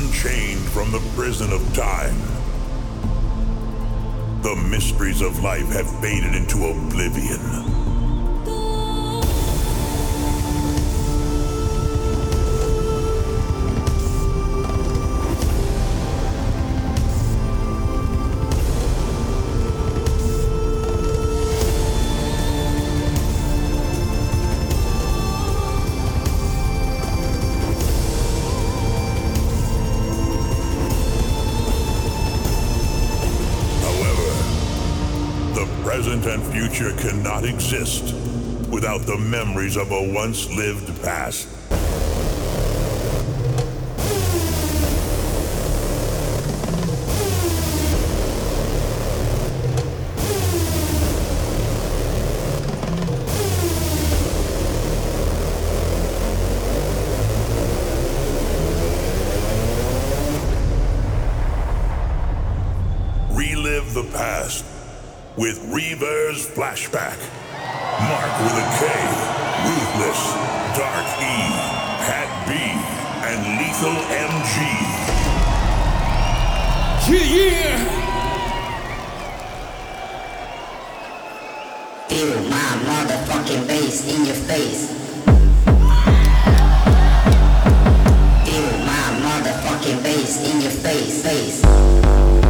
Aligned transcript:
unchained 0.00 0.66
from 0.70 0.90
the 0.92 1.00
prison 1.14 1.52
of 1.52 1.60
time. 1.74 2.16
The 4.42 4.56
mysteries 4.70 5.20
of 5.20 5.42
life 5.42 5.66
have 5.72 6.00
faded 6.00 6.34
into 6.34 6.64
oblivion. 6.66 7.79
Future 36.70 36.96
cannot 36.98 37.44
exist 37.44 38.14
without 38.70 39.02
the 39.02 39.16
memories 39.18 39.76
of 39.76 39.90
a 39.90 40.12
once 40.12 40.48
lived 40.50 40.88
past. 41.02 41.48
With 65.40 65.58
Reavers 65.72 66.44
Flashback. 66.52 67.16
Mark 68.04 68.32
with 68.44 68.60
a 68.60 68.66
K, 68.76 68.84
Ruthless, 69.64 70.20
Dark 70.76 71.08
E, 71.16 71.36
Pat 72.04 72.28
B, 72.46 72.52
and 73.24 73.40
Lethal 73.56 73.96
MG. 74.12 74.54
Yeah, 77.08 77.24
yeah. 77.36 77.78
Feel 82.08 82.36
my 82.50 82.70
motherfucking 82.90 83.66
bass 83.66 84.06
in 84.12 84.26
your 84.26 84.34
face. 84.34 84.90
Feel 88.44 88.70
my 88.84 89.06
motherfucking 89.24 90.02
bass 90.02 90.36
in 90.50 90.60
your 90.60 90.70
face, 90.70 91.22
face. 91.22 92.49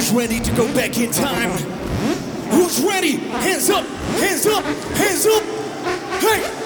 Who's 0.00 0.12
ready 0.12 0.40
to 0.40 0.50
go 0.56 0.64
back 0.74 0.96
in 0.96 1.10
time? 1.10 1.50
Who's 2.48 2.80
ready? 2.80 3.16
Hands 3.16 3.68
up, 3.68 3.84
hands 3.84 4.46
up, 4.46 4.64
hands 4.64 5.26
up. 5.26 5.42
Hey! 6.22 6.59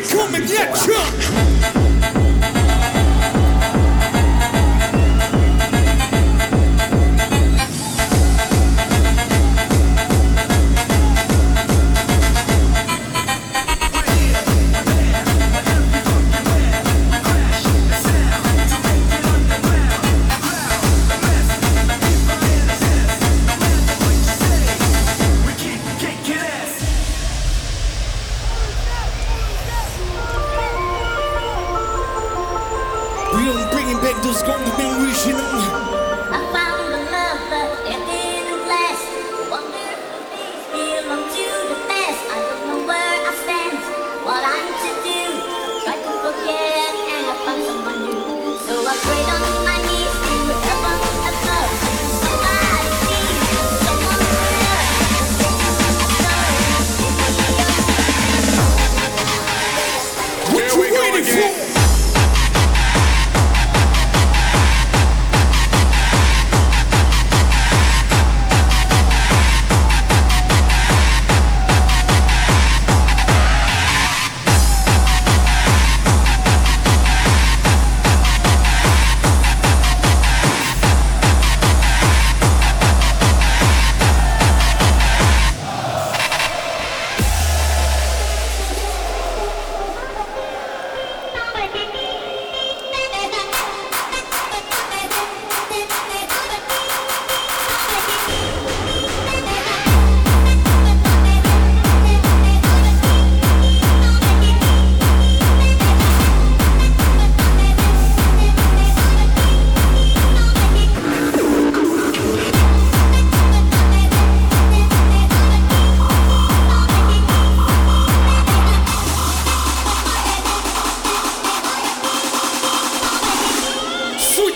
they 0.00 0.08
come 0.08 0.34
and 0.34 0.46
get 0.46 0.86
you. 0.86 1.47
real 33.38 33.70
bringing 33.70 33.98
back 33.98 34.20
those 34.22 34.42
golden 34.42 34.68
memories, 34.76 35.26
you 35.26 35.34
know. 35.34 36.67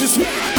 righteous. 0.00 0.53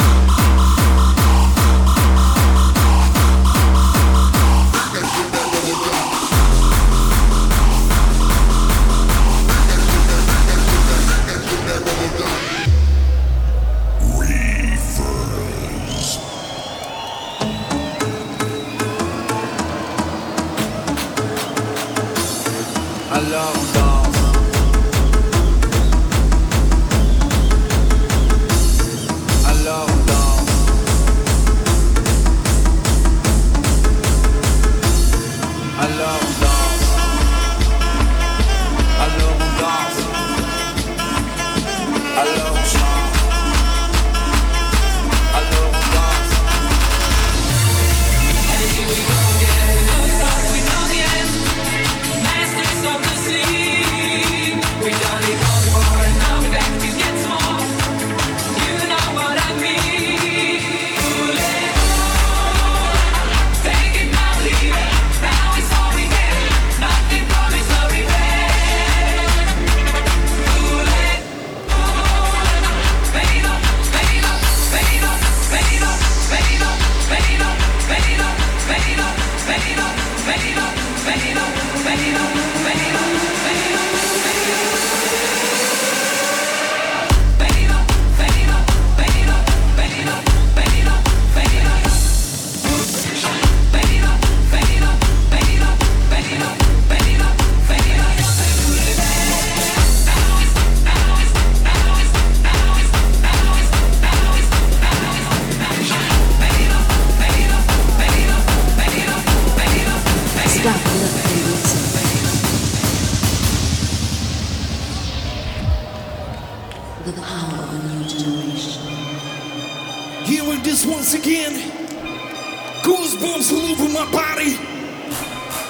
goes 123.26 123.52
all 123.52 123.70
over 123.72 123.88
my 123.88 124.08
body. 124.12 124.56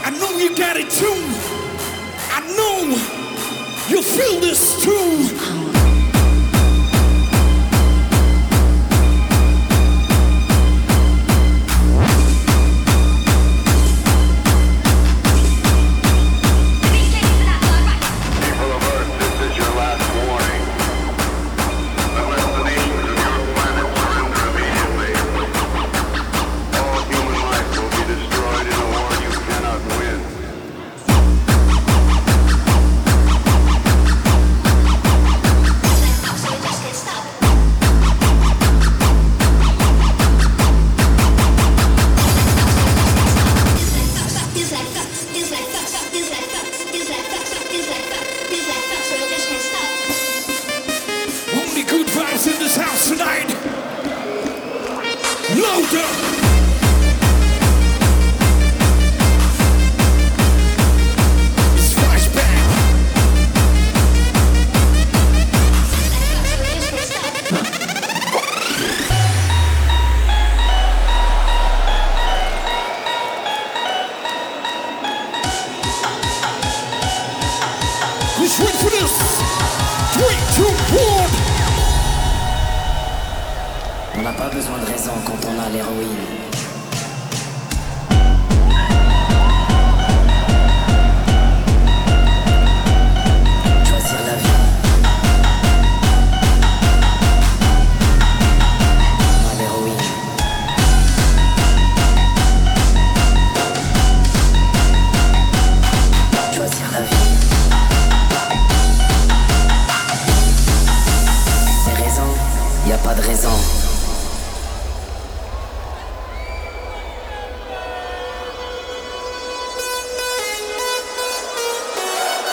I 0.04 0.10
know 0.20 0.36
you 0.38 0.54
got 0.54 0.76
it 0.76 0.90
too. 0.90 1.20
I 2.30 2.40
know 2.56 2.96
you 3.88 4.02
feel 4.02 4.40
this 4.40 4.82
too. 4.82 5.65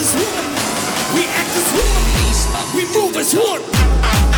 as 0.00 0.14
one. 0.14 1.14
We 1.14 1.26
act 1.26 1.52
as 1.60 1.68
one. 1.76 2.74
We 2.74 2.84
move 2.94 3.16
as 3.16 3.34
one. 3.34 4.29